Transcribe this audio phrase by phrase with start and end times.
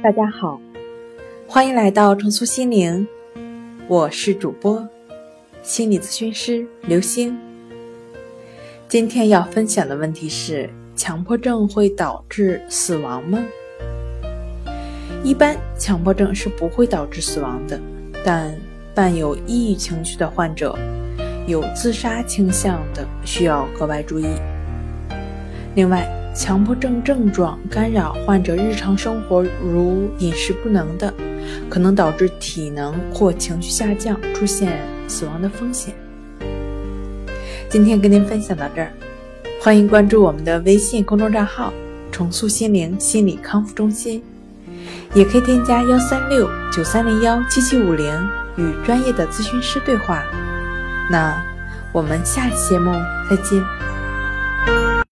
[0.00, 0.60] 大家好，
[1.48, 3.04] 欢迎来到重塑心灵，
[3.88, 4.88] 我是主播
[5.60, 7.36] 心理咨询师刘星。
[8.86, 13.44] 今天要分享的问题是：强迫症会导致死亡吗？
[15.24, 17.80] 一般强迫症是不会导致死亡的，
[18.24, 18.54] 但
[18.94, 20.78] 伴有抑郁情绪的患者，
[21.48, 24.28] 有自杀倾向的需要格外注意。
[25.74, 26.08] 另外，
[26.38, 31.12] 强迫症症状干扰患者日常生活，如饮食不能的，
[31.68, 35.92] 可能导致体能或情绪下降，出现死亡的风险。
[37.68, 38.92] 今天跟您分享到这儿，
[39.60, 41.72] 欢迎关注我们的微信公众账号
[42.12, 44.22] “重塑心灵心理康复中心”，
[45.14, 48.14] 也可以添加幺三六九三零幺七七五零
[48.56, 50.22] 与专业的咨询师对话。
[51.10, 51.36] 那
[51.92, 52.92] 我们下期节目
[53.28, 53.77] 再见。